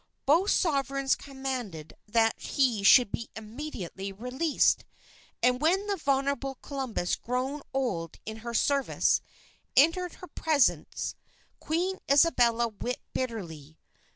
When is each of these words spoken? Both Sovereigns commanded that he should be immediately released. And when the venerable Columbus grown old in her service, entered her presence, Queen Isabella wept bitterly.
Both 0.25 0.49
Sovereigns 0.49 1.13
commanded 1.15 1.93
that 2.07 2.33
he 2.39 2.81
should 2.81 3.11
be 3.11 3.29
immediately 3.35 4.11
released. 4.11 4.83
And 5.43 5.61
when 5.61 5.85
the 5.85 5.95
venerable 5.95 6.55
Columbus 6.63 7.15
grown 7.15 7.61
old 7.71 8.17
in 8.25 8.37
her 8.37 8.55
service, 8.55 9.21
entered 9.77 10.13
her 10.15 10.27
presence, 10.27 11.13
Queen 11.59 11.99
Isabella 12.11 12.69
wept 12.69 13.03
bitterly. 13.13 13.77